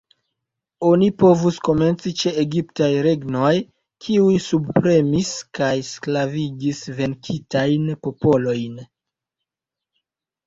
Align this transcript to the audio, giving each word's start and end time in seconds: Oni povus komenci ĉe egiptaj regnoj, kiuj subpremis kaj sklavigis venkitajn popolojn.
Oni 0.91 1.07
povus 1.23 1.57
komenci 1.65 2.13
ĉe 2.21 2.31
egiptaj 2.43 2.87
regnoj, 3.07 3.51
kiuj 4.05 4.37
subpremis 4.45 5.29
kaj 5.59 5.69
sklavigis 5.89 6.81
venkitajn 7.01 7.85
popolojn. 8.07 8.81